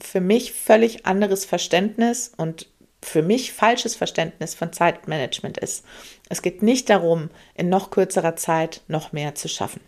für 0.00 0.20
mich 0.20 0.52
völlig 0.52 1.06
anderes 1.06 1.44
Verständnis 1.44 2.32
und 2.36 2.66
für 3.06 3.22
mich 3.22 3.52
falsches 3.52 3.94
Verständnis 3.94 4.54
von 4.54 4.72
Zeitmanagement 4.72 5.58
ist. 5.58 5.84
Es 6.28 6.42
geht 6.42 6.62
nicht 6.62 6.90
darum, 6.90 7.30
in 7.54 7.68
noch 7.68 7.90
kürzerer 7.90 8.36
Zeit 8.36 8.82
noch 8.88 9.12
mehr 9.12 9.34
zu 9.34 9.48
schaffen. 9.48 9.80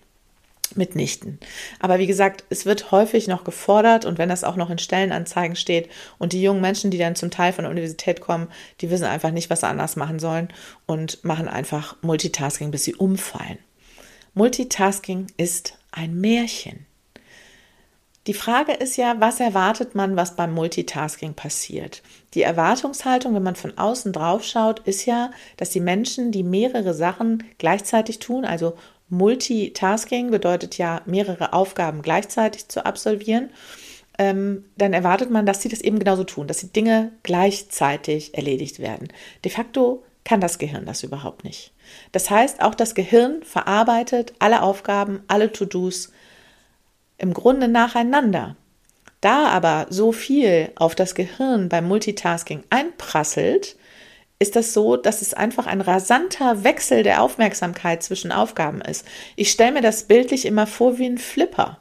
Mitnichten. 0.75 1.39
Aber 1.81 1.99
wie 1.99 2.07
gesagt, 2.07 2.45
es 2.51 2.67
wird 2.67 2.93
häufig 2.93 3.27
noch 3.27 3.43
gefordert 3.43 4.05
und 4.05 4.19
wenn 4.19 4.29
das 4.29 4.45
auch 4.45 4.55
noch 4.55 4.71
in 4.71 4.79
Stellenanzeigen 4.79 5.57
steht 5.57 5.89
und 6.19 6.33
die 6.33 6.43
jungen 6.43 6.61
Menschen, 6.61 6.91
die 6.91 6.99
dann 6.99 7.17
zum 7.17 7.31
Teil 7.31 7.53
von 7.55 7.65
der 7.65 7.71
Universität 7.71 8.21
kommen, 8.21 8.49
die 8.81 8.91
wissen 8.91 9.05
einfach 9.05 9.31
nicht, 9.31 9.49
was 9.49 9.61
sie 9.61 9.67
anders 9.67 9.97
machen 9.97 10.19
sollen 10.19 10.49
und 10.87 11.25
machen 11.25 11.49
einfach 11.49 11.97
Multitasking, 12.03 12.71
bis 12.71 12.85
sie 12.85 12.95
umfallen. 12.95 13.59
Multitasking 14.35 15.29
ist 15.39 15.79
ein 15.91 16.21
Märchen. 16.21 16.87
Die 18.29 18.35
Frage 18.35 18.73
ist 18.73 18.99
ja, 18.99 19.17
was 19.21 19.41
erwartet 19.41 19.95
man, 19.95 20.15
was 20.15 20.37
beim 20.37 20.53
Multitasking 20.53 21.33
passiert? 21.33 22.03
Die 22.35 22.43
Erwartungshaltung, 22.43 23.35
wenn 23.35 23.43
man 23.43 23.57
von 23.57 23.79
außen 23.79 24.13
drauf 24.13 24.45
schaut, 24.45 24.81
ist 24.81 25.07
ja, 25.07 25.31
dass 25.57 25.71
die 25.71 25.81
Menschen, 25.81 26.31
die 26.31 26.43
mehrere 26.43 26.93
Sachen 26.93 27.43
gleichzeitig 27.57 28.19
tun, 28.19 28.45
also 28.45 28.75
Multitasking 29.09 30.31
bedeutet 30.31 30.77
ja, 30.77 31.01
mehrere 31.07 31.55
Aufgaben 31.55 32.03
gleichzeitig 32.03 32.69
zu 32.69 32.85
absolvieren, 32.85 33.49
ähm, 34.19 34.67
dann 34.77 34.93
erwartet 34.93 35.31
man, 35.31 35.47
dass 35.47 35.63
sie 35.63 35.71
das 35.71 35.81
eben 35.81 35.99
genauso 35.99 36.25
tun, 36.25 36.47
dass 36.49 36.59
die 36.59 36.71
Dinge 36.71 37.13
gleichzeitig 37.23 38.35
erledigt 38.35 38.79
werden. 38.79 39.09
De 39.43 39.51
facto 39.51 40.05
kann 40.25 40.43
das 40.43 40.59
Gehirn 40.59 40.85
das 40.85 41.03
überhaupt 41.03 41.45
nicht. 41.45 41.73
Das 42.13 42.29
heißt, 42.29 42.61
auch 42.61 42.75
das 42.75 42.95
Gehirn 42.95 43.43
verarbeitet 43.43 44.35
alle 44.39 44.61
Aufgaben, 44.61 45.23
alle 45.29 45.51
To-Dos 45.51 46.13
im 47.19 47.35
Grunde 47.35 47.69
nacheinander. 47.69 48.57
Da 49.21 49.49
aber 49.49 49.87
so 49.91 50.13
viel 50.13 50.71
auf 50.77 50.95
das 50.95 51.15
Gehirn 51.15 51.69
beim 51.69 51.87
Multitasking 51.87 52.63
einprasselt, 52.71 53.77
ist 54.39 54.55
das 54.55 54.73
so, 54.73 54.97
dass 54.97 55.21
es 55.21 55.35
einfach 55.35 55.67
ein 55.67 55.81
rasanter 55.81 56.63
Wechsel 56.63 57.03
der 57.03 57.23
Aufmerksamkeit 57.23 58.05
zwischen 58.05 58.31
Aufgaben 58.31 58.81
ist. 58.81 59.05
Ich 59.35 59.51
stelle 59.51 59.73
mir 59.73 59.83
das 59.83 60.05
bildlich 60.05 60.47
immer 60.47 60.69
vor 60.69 60.99
wie 60.99 61.07
ein 61.07 61.19
Flipper. 61.19 61.79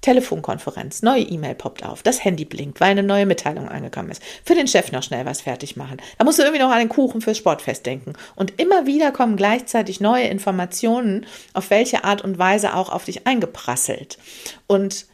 Telefonkonferenz, 0.00 1.02
neue 1.02 1.22
E-Mail 1.22 1.54
poppt 1.54 1.84
auf, 1.84 2.02
das 2.02 2.24
Handy 2.24 2.44
blinkt, 2.44 2.80
weil 2.80 2.90
eine 2.90 3.02
neue 3.02 3.26
Mitteilung 3.26 3.68
angekommen 3.68 4.10
ist. 4.10 4.22
Für 4.44 4.54
den 4.54 4.68
Chef 4.68 4.92
noch 4.92 5.02
schnell 5.02 5.26
was 5.26 5.40
fertig 5.40 5.76
machen. 5.76 5.98
Da 6.18 6.24
musst 6.24 6.38
du 6.38 6.42
irgendwie 6.42 6.62
noch 6.62 6.70
an 6.70 6.78
den 6.78 6.88
Kuchen 6.88 7.20
fürs 7.20 7.38
Sportfest 7.38 7.86
denken. 7.86 8.12
Und 8.34 8.60
immer 8.60 8.86
wieder 8.86 9.12
kommen 9.12 9.36
gleichzeitig 9.36 10.00
neue 10.00 10.28
Informationen, 10.28 11.26
auf 11.54 11.70
welche 11.70 12.04
Art 12.04 12.22
und 12.22 12.38
Weise 12.38 12.74
auch 12.74 12.90
auf 12.90 13.04
dich 13.04 13.26
eingeprasselt. 13.26 14.18
Und 14.66 15.06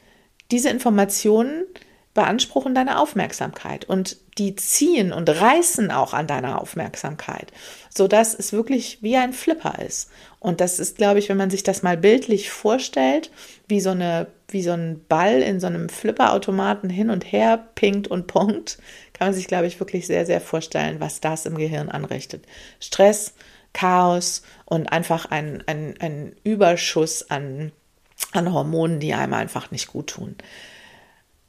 diese 0.51 0.69
Informationen 0.69 1.65
beanspruchen 2.15 2.75
deine 2.75 2.99
Aufmerksamkeit 2.99 3.87
und 3.87 4.19
die 4.39 4.55
ziehen 4.57 5.13
und 5.13 5.29
reißen 5.29 5.91
auch 5.91 6.13
an 6.13 6.27
deiner 6.27 6.61
Aufmerksamkeit, 6.61 7.53
so 7.89 8.07
dass 8.07 8.35
es 8.35 8.53
wirklich 8.53 9.03
wie 9.03 9.17
ein 9.17 9.33
Flipper 9.33 9.79
ist. 9.87 10.11
Und 10.39 10.61
das 10.61 10.79
ist, 10.79 10.99
glaube 10.99 11.19
ich, 11.19 11.29
wenn 11.29 11.37
man 11.37 11.51
sich 11.51 11.63
das 11.63 11.83
mal 11.83 11.97
bildlich 11.97 12.51
vorstellt, 12.51 13.31
wie 13.67 13.81
so 13.81 13.91
eine, 13.91 14.27
wie 14.49 14.63
so 14.63 14.73
ein 14.73 15.05
Ball 15.09 15.41
in 15.41 15.61
so 15.61 15.67
einem 15.67 15.89
Flipperautomaten 15.89 16.91
hin 16.91 17.11
und 17.11 17.31
her 17.31 17.69
pinkt 17.75 18.09
und 18.09 18.27
ponkt, 18.27 18.79
kann 19.15 19.29
man 19.29 19.35
sich, 19.35 19.47
glaube 19.47 19.67
ich, 19.67 19.81
wirklich 19.81 20.07
sehr, 20.07 20.27
sehr 20.27 20.41
vorstellen, 20.41 21.01
was 21.01 21.21
das 21.21 21.47
im 21.47 21.57
Gehirn 21.57 21.89
anrichtet. 21.89 22.45
Stress, 22.81 23.35
Chaos 23.73 24.43
und 24.67 24.93
einfach 24.93 25.27
ein, 25.27 25.63
ein, 25.67 25.95
ein 26.01 26.35
Überschuss 26.45 27.31
an, 27.31 27.73
an 28.33 28.53
Hormonen, 28.53 29.01
die 29.01 29.15
einem 29.15 29.33
einfach 29.33 29.71
nicht 29.71 29.87
gut 29.87 30.09
tun. 30.09 30.37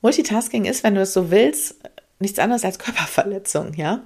Multitasking 0.03 0.65
ist, 0.65 0.83
wenn 0.83 0.93
du 0.93 1.01
es 1.01 1.13
so 1.13 1.31
willst, 1.31 1.77
nichts 2.19 2.39
anderes 2.39 2.63
als 2.63 2.77
Körperverletzung, 2.79 3.73
ja? 3.73 4.01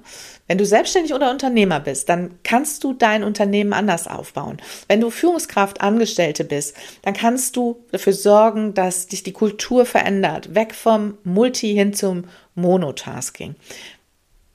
Wenn 0.46 0.58
du 0.58 0.64
selbstständig 0.64 1.12
oder 1.12 1.30
Unternehmer 1.30 1.80
bist, 1.80 2.08
dann 2.08 2.38
kannst 2.42 2.82
du 2.82 2.94
dein 2.94 3.22
Unternehmen 3.22 3.72
anders 3.72 4.08
aufbauen. 4.08 4.56
Wenn 4.88 5.00
du 5.00 5.10
Führungskraft, 5.10 5.80
Angestellte 5.80 6.44
bist, 6.44 6.74
dann 7.02 7.14
kannst 7.14 7.56
du 7.56 7.84
dafür 7.92 8.14
sorgen, 8.14 8.74
dass 8.74 9.08
dich 9.08 9.22
die 9.22 9.32
Kultur 9.32 9.84
verändert, 9.84 10.54
weg 10.54 10.74
vom 10.74 11.18
Multi 11.22 11.74
hin 11.74 11.92
zum 11.92 12.24
Monotasking. 12.54 13.54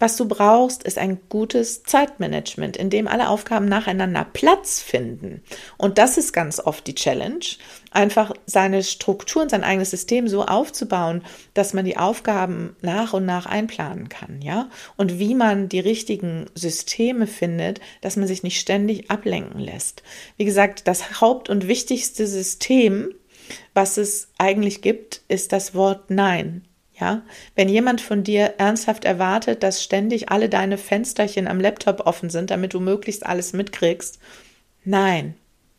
Was 0.04 0.18
du 0.18 0.28
brauchst, 0.28 0.84
ist 0.84 0.98
ein 0.98 1.18
gutes 1.30 1.84
Zeitmanagement, 1.84 2.76
in 2.76 2.90
dem 2.90 3.08
alle 3.08 3.30
Aufgaben 3.30 3.70
nacheinander 3.70 4.26
Platz 4.26 4.82
finden. 4.82 5.42
Und 5.78 5.98
das 5.98 6.18
ist 6.18 6.34
ganz 6.34 6.60
oft 6.60 6.86
die 6.88 6.94
Challenge, 6.94 7.46
einfach 7.92 8.34
seine 8.46 8.84
Strukturen, 8.84 9.48
sein 9.48 9.64
eigenes 9.64 9.92
System 9.92 10.28
so 10.28 10.44
aufzubauen, 10.44 11.24
dass 11.54 11.74
man 11.74 11.86
die 11.86 11.96
Aufgaben 11.96 12.76
nach 12.82 13.14
und 13.14 13.26
nach 13.26 13.46
einplanen 13.46 14.10
kann, 14.10 14.42
ja? 14.42 14.70
Und 14.98 15.20
wie 15.20 15.36
man 15.36 15.70
die 15.70 15.80
richtigen 15.80 16.48
Systeme 16.54 17.26
findet, 17.26 17.80
dass 18.02 18.18
man 18.18 18.28
sich 18.28 18.44
nicht 18.44 18.60
ständig 18.60 19.10
ablenken 19.10 19.62
lässt. 19.62 20.04
Wie 20.36 20.44
gesagt, 20.44 20.86
das 20.90 21.22
Haupt- 21.22 21.50
und 21.50 21.70
wichtigste 21.70 22.28
System, 22.28 23.16
was 23.74 23.96
es 23.96 24.28
eigentlich 24.38 24.82
gibt, 24.82 25.22
ist 25.30 25.54
das 25.54 25.74
Wort 25.74 26.10
Nein. 26.10 26.68
Ja, 27.00 27.24
wenn 27.56 27.70
jemand 27.70 28.02
von 28.02 28.24
dir 28.24 28.56
ernsthaft 28.60 29.04
erwartet, 29.04 29.64
dass 29.64 29.84
ständig 29.84 30.30
alle 30.30 30.48
deine 30.48 30.78
Fensterchen 30.78 31.48
am 31.48 31.60
Laptop 31.60 32.06
offen 32.06 32.30
sind, 32.30 32.52
damit 32.52 32.74
du 32.74 32.80
möglichst 32.80 33.26
alles 33.26 33.54
mitkriegst, 33.54 34.20
nein, 34.86 35.36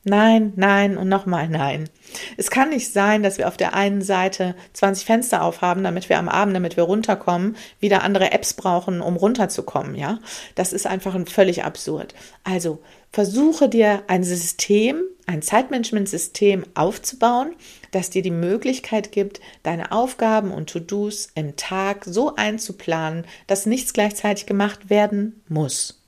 Nein, 0.06 0.52
nein 0.56 0.98
und 0.98 1.08
nochmal 1.08 1.48
nein. 1.48 1.88
Es 2.36 2.50
kann 2.50 2.68
nicht 2.68 2.92
sein, 2.92 3.22
dass 3.22 3.38
wir 3.38 3.48
auf 3.48 3.56
der 3.56 3.72
einen 3.72 4.02
Seite 4.02 4.54
20 4.74 5.06
Fenster 5.06 5.42
aufhaben, 5.42 5.82
damit 5.82 6.10
wir 6.10 6.18
am 6.18 6.28
Abend, 6.28 6.54
damit 6.54 6.76
wir 6.76 6.84
runterkommen, 6.84 7.56
wieder 7.80 8.02
andere 8.02 8.30
Apps 8.30 8.52
brauchen, 8.52 9.00
um 9.00 9.16
runterzukommen, 9.16 9.94
ja? 9.94 10.18
Das 10.54 10.74
ist 10.74 10.86
einfach 10.86 11.14
ein 11.14 11.24
völlig 11.26 11.64
absurd. 11.64 12.14
Also, 12.44 12.82
versuche 13.12 13.70
dir 13.70 14.02
ein 14.06 14.24
System, 14.24 15.00
ein 15.26 15.40
Zeitmanagementsystem 15.40 16.64
aufzubauen, 16.74 17.54
das 17.90 18.10
dir 18.10 18.20
die 18.20 18.30
Möglichkeit 18.30 19.10
gibt, 19.10 19.40
deine 19.62 19.90
Aufgaben 19.90 20.50
und 20.50 20.68
To-Dos 20.68 21.30
im 21.34 21.56
Tag 21.56 22.04
so 22.04 22.34
einzuplanen, 22.36 23.24
dass 23.46 23.64
nichts 23.64 23.94
gleichzeitig 23.94 24.44
gemacht 24.44 24.90
werden 24.90 25.42
muss. 25.48 26.03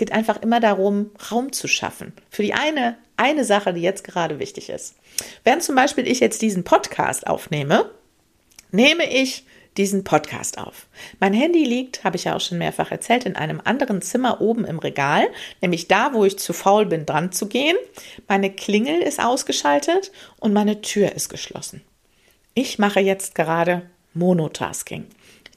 Es 0.00 0.06
geht 0.06 0.12
einfach 0.12 0.40
immer 0.40 0.60
darum, 0.60 1.10
Raum 1.30 1.52
zu 1.52 1.68
schaffen. 1.68 2.14
Für 2.30 2.42
die 2.42 2.54
eine, 2.54 2.96
eine 3.18 3.44
Sache, 3.44 3.74
die 3.74 3.82
jetzt 3.82 4.02
gerade 4.02 4.38
wichtig 4.38 4.70
ist. 4.70 4.94
Während 5.44 5.62
zum 5.62 5.74
Beispiel 5.74 6.08
ich 6.08 6.20
jetzt 6.20 6.40
diesen 6.40 6.64
Podcast 6.64 7.26
aufnehme, 7.26 7.90
nehme 8.70 9.04
ich 9.12 9.44
diesen 9.76 10.02
Podcast 10.02 10.56
auf. 10.56 10.86
Mein 11.18 11.34
Handy 11.34 11.64
liegt, 11.64 12.02
habe 12.02 12.16
ich 12.16 12.24
ja 12.24 12.34
auch 12.34 12.40
schon 12.40 12.56
mehrfach 12.56 12.90
erzählt, 12.90 13.26
in 13.26 13.36
einem 13.36 13.60
anderen 13.62 14.00
Zimmer 14.00 14.40
oben 14.40 14.64
im 14.64 14.78
Regal, 14.78 15.28
nämlich 15.60 15.86
da, 15.86 16.14
wo 16.14 16.24
ich 16.24 16.38
zu 16.38 16.54
faul 16.54 16.86
bin, 16.86 17.04
dran 17.04 17.30
zu 17.30 17.46
gehen. 17.46 17.76
Meine 18.26 18.50
Klingel 18.50 19.02
ist 19.02 19.22
ausgeschaltet 19.22 20.12
und 20.38 20.54
meine 20.54 20.80
Tür 20.80 21.12
ist 21.12 21.28
geschlossen. 21.28 21.82
Ich 22.54 22.78
mache 22.78 23.00
jetzt 23.00 23.34
gerade 23.34 23.82
Monotasking. 24.14 25.04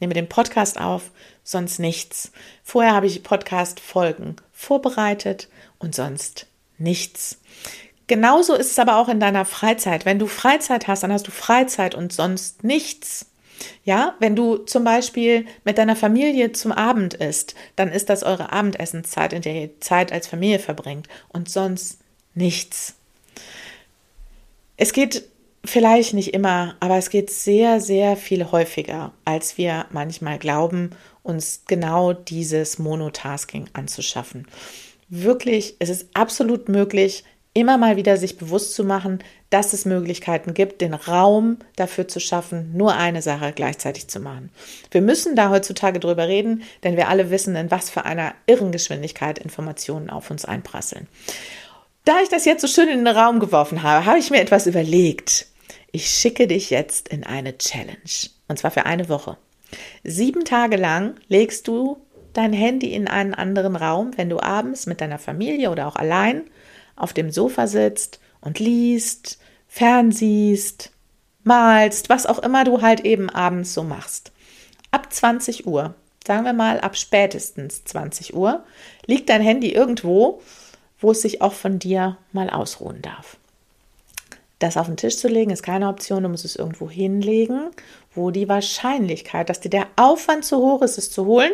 Nehme 0.04 0.16
den 0.16 0.28
Podcast 0.28 0.82
auf, 0.82 1.12
sonst 1.46 1.80
nichts. 1.80 2.34
Vorher 2.62 2.94
habe 2.94 3.06
ich 3.06 3.24
Podcast-Folgen 3.24 4.36
vorbereitet 4.52 5.48
und 5.80 5.96
sonst 5.96 6.46
nichts. 6.78 7.40
Genauso 8.08 8.54
ist 8.54 8.72
es 8.72 8.80
aber 8.80 8.98
auch 8.98 9.08
in 9.08 9.22
deiner 9.22 9.46
Freizeit. 9.46 10.04
Wenn 10.04 10.20
du 10.20 10.28
Freizeit 10.28 10.90
hast, 10.90 11.04
dann 11.04 11.14
hast 11.14 11.26
du 11.26 11.32
Freizeit 11.32 11.96
und 11.96 12.12
sonst 12.12 12.66
nichts. 12.66 13.28
Ja, 13.86 14.16
wenn 14.20 14.36
du 14.36 14.58
zum 14.58 14.84
Beispiel 14.84 15.46
mit 15.64 15.78
deiner 15.78 15.96
Familie 15.96 16.52
zum 16.52 16.74
Abend 16.74 17.14
isst, 17.14 17.56
dann 17.78 17.90
ist 17.90 18.10
das 18.10 18.24
eure 18.24 18.52
Abendessenszeit, 18.52 19.32
in 19.32 19.42
der 19.42 19.56
ihr 19.56 19.80
Zeit 19.80 20.12
als 20.12 20.28
Familie 20.28 20.60
verbringt 20.60 21.08
und 21.30 21.50
sonst 21.50 22.00
nichts. 22.34 22.96
Es 24.76 24.92
geht 24.92 25.30
vielleicht 25.66 26.14
nicht 26.14 26.34
immer, 26.34 26.76
aber 26.80 26.98
es 26.98 27.10
geht 27.10 27.30
sehr, 27.30 27.80
sehr 27.80 28.18
viel 28.18 28.52
häufiger, 28.52 29.14
als 29.26 29.58
wir 29.58 29.86
manchmal 29.92 30.38
glauben 30.38 30.92
uns 31.24 31.64
genau 31.68 32.14
dieses 32.14 32.80
Monotasking 32.80 33.70
anzuschaffen. 33.74 34.48
Wirklich, 35.10 35.76
es 35.80 35.90
ist 35.90 36.08
absolut 36.14 36.68
möglich, 36.70 37.24
immer 37.54 37.78
mal 37.78 37.98
wieder 37.98 38.18
sich 38.18 38.38
bewusst 38.38 38.74
zu 38.74 38.84
machen, 38.84 39.20
dass 39.50 39.74
es 39.74 39.86
Möglichkeiten 39.86 40.56
gibt, 40.56 40.82
den 40.82 40.96
Raum 40.96 41.58
dafür 41.76 42.08
zu 42.08 42.20
schaffen, 42.20 42.76
nur 42.76 42.96
eine 42.96 43.22
Sache 43.22 43.54
gleichzeitig 43.54 44.08
zu 44.08 44.20
machen. 44.20 44.50
Wir 44.90 45.02
müssen 45.02 45.36
da 45.36 45.50
heutzutage 45.50 46.00
drüber 46.00 46.28
reden, 46.28 46.64
denn 46.84 46.98
wir 46.98 47.10
alle 47.10 47.30
wissen, 47.30 47.56
in 47.56 47.70
was 47.70 47.92
für 47.92 48.06
einer 48.06 48.34
irren 48.48 48.72
Geschwindigkeit 48.72 49.38
Informationen 49.38 50.10
auf 50.10 50.32
uns 50.32 50.46
einprasseln. 50.46 51.08
Da 52.06 52.20
ich 52.22 52.30
das 52.30 52.46
jetzt 52.46 52.62
so 52.62 52.68
schön 52.68 52.90
in 52.90 53.06
den 53.06 53.16
Raum 53.16 53.40
geworfen 53.40 53.84
habe, 53.84 54.06
habe 54.06 54.18
ich 54.18 54.32
mir 54.32 54.42
etwas 54.42 54.66
überlegt. 54.66 55.46
Ich 55.92 56.10
schicke 56.10 56.48
dich 56.48 56.70
jetzt 56.70 57.10
in 57.10 57.24
eine 57.24 57.58
Challenge. 57.58 58.30
Und 58.48 58.60
zwar 58.60 58.72
für 58.72 58.86
eine 58.86 59.10
Woche. 59.10 59.38
Sieben 60.04 60.46
Tage 60.46 60.78
lang 60.78 61.16
legst 61.28 61.68
du 61.68 61.98
dein 62.34 62.54
Handy 62.54 62.94
in 62.94 63.08
einen 63.08 63.34
anderen 63.34 63.76
Raum, 63.76 64.12
wenn 64.16 64.30
du 64.30 64.40
abends 64.40 64.86
mit 64.86 65.02
deiner 65.02 65.20
Familie 65.20 65.70
oder 65.70 65.88
auch 65.88 65.96
allein 65.96 66.44
auf 66.96 67.14
dem 67.14 67.32
Sofa 67.32 67.68
sitzt 67.68 68.20
und 68.42 68.60
liest, 68.60 69.40
fernsiehst, 69.68 70.92
malst, 71.44 72.10
was 72.10 72.26
auch 72.26 72.40
immer 72.40 72.64
du 72.64 72.82
halt 72.82 73.02
eben 73.02 73.30
abends 73.30 73.74
so 73.74 73.84
machst. 73.84 74.32
Ab 74.92 75.12
20 75.12 75.66
Uhr, 75.66 75.96
sagen 76.26 76.46
wir 76.46 76.54
mal 76.54 76.80
ab 76.80 76.98
spätestens 76.98 77.84
20 77.86 78.36
Uhr, 78.36 78.64
liegt 79.06 79.30
dein 79.30 79.42
Handy 79.42 79.72
irgendwo, 79.72 80.42
wo 81.00 81.12
es 81.12 81.22
sich 81.22 81.42
auch 81.42 81.54
von 81.54 81.80
dir 81.80 82.18
mal 82.32 82.50
ausruhen 82.50 83.02
darf. 83.02 83.38
Das 84.64 84.78
auf 84.78 84.88
den 84.88 84.96
Tisch 84.96 85.18
zu 85.18 85.28
legen 85.28 85.52
ist 85.52 85.62
keine 85.62 85.90
Option, 85.90 86.24
du 86.24 86.30
musst 86.30 86.46
es 86.46 86.56
irgendwo 86.56 86.90
hinlegen, 86.90 87.72
wo 88.16 88.32
die 88.32 88.48
Wahrscheinlichkeit, 88.48 89.50
dass 89.50 89.60
dir 89.60 89.70
der 89.70 89.88
Aufwand 89.98 90.46
zu 90.46 90.56
hoch 90.56 90.82
ist, 90.82 90.98
es 90.98 91.12
zu 91.12 91.26
holen, 91.26 91.52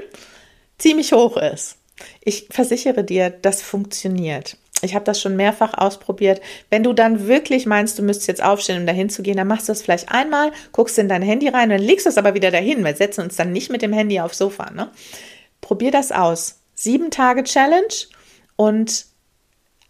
ziemlich 0.77 1.11
hoch 1.11 1.35
ist. 1.35 1.77
Ich 2.21 2.49
versichere 2.51 3.03
dir, 3.03 3.31
das 3.31 3.63
funktioniert. 3.63 4.57
Ich 4.83 4.93
habe 4.93 5.05
das 5.05 5.19
schon 5.19 5.35
mehrfach 5.35 5.73
ausprobiert. 5.75 6.39
Wenn 6.69 6.83
du 6.83 6.93
dann 6.93 7.25
wirklich 7.25 7.65
meinst, 7.65 7.97
du 7.97 8.03
müsstest 8.03 8.27
jetzt 8.27 8.43
aufstehen, 8.43 8.79
um 8.79 8.85
dahin 8.85 9.09
zu 9.09 9.23
gehen, 9.23 9.37
dann 9.37 9.47
machst 9.47 9.67
du 9.67 9.71
das 9.71 9.81
vielleicht 9.81 10.11
einmal, 10.11 10.51
guckst 10.71 10.99
in 10.99 11.09
dein 11.09 11.23
Handy 11.23 11.47
rein, 11.47 11.71
dann 11.71 11.81
legst 11.81 12.05
du 12.05 12.11
es 12.11 12.17
aber 12.19 12.35
wieder 12.35 12.51
dahin. 12.51 12.85
Wir 12.85 12.95
setzen 12.95 13.23
uns 13.23 13.37
dann 13.37 13.51
nicht 13.51 13.71
mit 13.71 13.81
dem 13.81 13.91
Handy 13.91 14.19
aufs 14.19 14.37
Sofa. 14.37 14.69
Ne? 14.69 14.91
Probier 15.61 15.89
das 15.89 16.11
aus. 16.11 16.59
Sieben 16.75 17.09
Tage 17.09 17.43
Challenge 17.43 17.87
und 18.55 19.07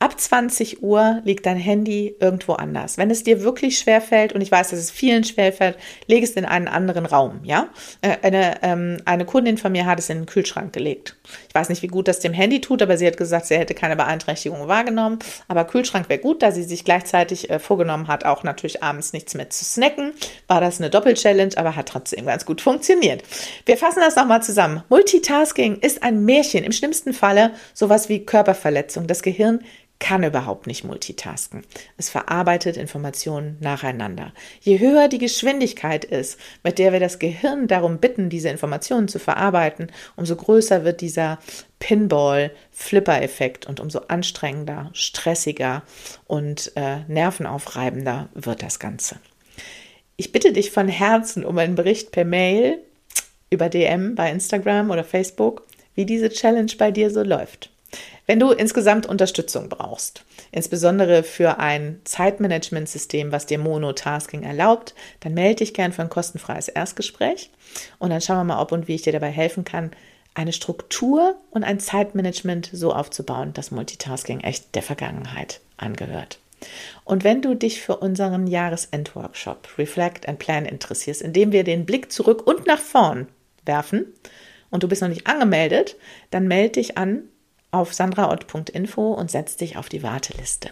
Ab 0.02 0.18
20 0.18 0.82
Uhr 0.82 1.22
liegt 1.26 1.46
dein 1.46 1.58
Handy 1.58 2.16
irgendwo 2.22 2.54
anders. 2.54 2.98
Wenn 2.98 3.12
es 3.12 3.26
dir 3.26 3.44
wirklich 3.44 3.78
schwer 3.80 4.00
fällt, 4.00 4.32
und 4.32 4.40
ich 4.40 4.50
weiß, 4.50 4.70
dass 4.70 4.80
es 4.80 4.92
vielen 4.92 5.26
schwer 5.26 5.52
fällt, 5.52 5.78
leg 6.08 6.24
es 6.24 6.32
in 6.32 6.46
einen 6.46 6.70
anderen 6.70 7.06
Raum, 7.06 7.42
ja? 7.44 7.68
Äh, 8.00 8.16
eine, 8.22 8.64
ähm, 8.64 9.02
eine 9.04 9.26
Kundin 9.26 9.58
von 9.58 9.74
mir 9.74 9.86
hat 9.86 10.00
es 10.00 10.10
in 10.10 10.20
den 10.20 10.26
Kühlschrank 10.26 10.72
gelegt. 10.72 11.18
Ich 11.50 11.54
weiß 11.54 11.68
nicht, 11.68 11.82
wie 11.82 11.88
gut 11.88 12.08
das 12.08 12.22
dem 12.22 12.32
Handy 12.32 12.62
tut, 12.62 12.82
aber 12.82 12.98
sie 12.98 13.08
hat 13.08 13.18
gesagt, 13.18 13.48
sie 13.48 13.58
hätte 13.58 13.74
keine 13.74 13.98
Beeinträchtigung 13.98 14.70
wahrgenommen. 14.70 15.20
Aber 15.50 15.66
Kühlschrank 15.66 16.08
wäre 16.08 16.22
gut, 16.22 16.44
da 16.44 16.54
sie 16.54 16.64
sich 16.64 16.86
gleichzeitig 16.86 17.50
äh, 17.50 17.60
vorgenommen 17.60 18.08
hat, 18.08 18.24
auch 18.24 18.44
natürlich 18.44 18.82
abends 18.82 19.12
nichts 19.12 19.34
mehr 19.34 19.50
zu 19.50 19.66
snacken. 19.66 20.14
War 20.48 20.62
das 20.62 20.80
eine 20.80 20.90
Doppel-Challenge, 20.90 21.58
aber 21.58 21.76
hat 21.76 21.90
trotzdem 21.90 22.26
ganz 22.26 22.46
gut 22.46 22.62
funktioniert. 22.62 23.22
Wir 23.66 23.76
fassen 23.76 24.00
das 24.00 24.16
nochmal 24.16 24.42
zusammen. 24.44 24.82
Multitasking 24.88 25.80
ist 25.80 26.04
ein 26.04 26.24
Märchen, 26.24 26.64
im 26.64 26.72
schlimmsten 26.72 27.12
Falle 27.12 27.52
sowas 27.74 28.08
wie 28.08 28.24
Körperverletzung. 28.24 29.06
Das 29.06 29.24
Gehirn 29.24 29.60
kann 30.00 30.24
überhaupt 30.24 30.66
nicht 30.66 30.86
multitasken. 30.86 31.64
Es 31.98 32.10
verarbeitet 32.10 32.78
Informationen 32.78 33.58
nacheinander. 33.60 34.34
Je 34.62 34.80
höher 34.80 35.10
die 35.10 35.18
Geschwindigkeit 35.18 36.06
ist, 36.06 36.40
mit 36.64 36.80
der 36.80 36.94
wir 36.94 37.00
das 37.00 37.20
Gehirn 37.20 37.68
darum 37.68 38.00
bitten, 38.00 38.30
diese 38.30 38.50
Informationen 38.50 39.10
zu 39.10 39.20
verarbeiten, 39.20 39.92
umso 40.16 40.36
größer 40.38 40.86
wird 40.86 41.02
dieser 41.02 41.40
Pinball-Flipper-Effekt 41.80 43.66
und 43.68 43.80
umso 43.80 44.00
anstrengender, 44.08 44.90
stressiger 44.94 45.84
und 46.26 46.72
äh, 46.76 47.00
nervenaufreibender 47.08 48.30
wird 48.34 48.64
das 48.64 48.80
Ganze. 48.80 49.20
Ich 50.16 50.32
bitte 50.32 50.54
dich 50.54 50.72
von 50.72 50.88
Herzen 50.88 51.46
um 51.46 51.58
einen 51.58 51.76
Bericht 51.76 52.12
per 52.12 52.26
Mail 52.26 52.80
über 53.50 53.70
DM 53.70 54.16
bei 54.16 54.32
Instagram 54.32 54.92
oder 54.92 55.04
Facebook, 55.04 55.66
wie 55.96 56.06
diese 56.06 56.30
Challenge 56.30 56.72
bei 56.78 56.92
dir 56.92 57.12
so 57.12 57.24
läuft. 57.24 57.70
Wenn 58.26 58.40
du 58.40 58.52
insgesamt 58.52 59.06
Unterstützung 59.06 59.70
brauchst, 59.70 60.24
insbesondere 60.52 61.24
für 61.24 61.60
ein 61.60 62.00
Zeitmanagementsystem, 62.04 63.32
was 63.32 63.46
dir 63.46 63.58
Monotasking 63.58 64.44
erlaubt, 64.44 64.94
dann 65.22 65.34
melde 65.34 65.58
dich 65.58 65.74
gern 65.74 65.92
für 65.92 66.04
ein 66.04 66.10
kostenfreies 66.10 66.68
Erstgespräch 66.68 67.50
und 67.98 68.12
dann 68.12 68.22
schauen 68.22 68.38
wir 68.38 68.56
mal, 68.56 68.62
ob 68.62 68.72
und 68.72 68.88
wie 68.88 68.96
ich 68.96 69.02
dir 69.02 69.14
dabei 69.14 69.32
helfen 69.32 69.64
kann, 69.64 69.92
eine 70.36 70.54
Struktur 70.54 71.36
und 71.50 71.64
ein 71.64 71.80
Zeitmanagement 71.80 72.70
so 72.72 72.94
aufzubauen, 72.94 73.54
dass 73.54 73.72
Multitasking 73.72 74.42
echt 74.42 74.76
der 74.76 74.84
Vergangenheit 74.84 75.60
angehört. 75.78 76.40
Und 77.04 77.24
wenn 77.24 77.42
du 77.42 77.56
dich 77.56 77.82
für 77.82 77.98
unseren 77.98 78.48
Jahresendworkshop 78.48 79.78
Reflect 79.78 80.28
and 80.28 80.40
Plan 80.40 80.66
interessierst, 80.66 81.22
indem 81.22 81.52
wir 81.52 81.64
den 81.64 81.86
Blick 81.86 82.12
zurück 82.12 82.46
und 82.46 82.68
nach 82.68 82.80
vorn 82.80 83.28
werfen 83.66 84.14
und 84.70 84.84
du 84.84 84.88
bist 84.88 85.02
noch 85.02 85.10
nicht 85.10 85.28
angemeldet, 85.28 85.96
dann 86.32 86.48
melde 86.48 86.74
dich 86.74 86.98
an 86.98 87.24
auf 87.72 87.94
sandraort.info 87.94 89.14
und 89.14 89.32
setz 89.32 89.58
dich 89.58 89.78
auf 89.78 89.90
die 89.90 90.04
Warteliste. 90.04 90.72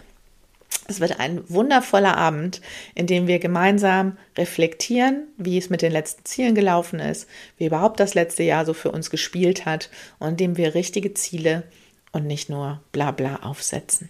Es 0.86 1.00
wird 1.00 1.20
ein 1.20 1.42
wundervoller 1.50 2.16
Abend, 2.16 2.62
in 2.94 3.06
dem 3.06 3.26
wir 3.26 3.38
gemeinsam 3.38 4.16
reflektieren, 4.36 5.28
wie 5.36 5.58
es 5.58 5.68
mit 5.68 5.82
den 5.82 5.92
letzten 5.92 6.24
Zielen 6.24 6.54
gelaufen 6.54 6.98
ist, 6.98 7.28
wie 7.58 7.66
überhaupt 7.66 8.00
das 8.00 8.14
letzte 8.14 8.42
Jahr 8.42 8.64
so 8.64 8.72
für 8.72 8.90
uns 8.90 9.10
gespielt 9.10 9.66
hat 9.66 9.90
und 10.18 10.30
in 10.30 10.36
dem 10.36 10.56
wir 10.56 10.74
richtige 10.74 11.12
Ziele 11.12 11.64
und 12.12 12.26
nicht 12.26 12.48
nur 12.48 12.80
Blabla 12.92 13.40
aufsetzen. 13.42 14.08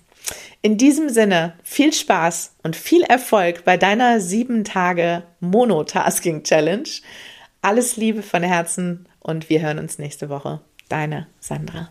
In 0.62 0.76
diesem 0.76 1.08
Sinne 1.08 1.54
viel 1.64 1.92
Spaß 1.92 2.54
und 2.62 2.76
viel 2.76 3.02
Erfolg 3.02 3.64
bei 3.64 3.76
deiner 3.76 4.20
sieben 4.20 4.64
Tage 4.64 5.24
Monotasking 5.40 6.44
Challenge. 6.44 6.88
Alles 7.60 7.96
Liebe 7.96 8.22
von 8.22 8.42
Herzen 8.42 9.06
und 9.20 9.50
wir 9.50 9.60
hören 9.62 9.78
uns 9.78 9.98
nächste 9.98 10.28
Woche. 10.28 10.60
Deine 10.88 11.26
Sandra. 11.40 11.90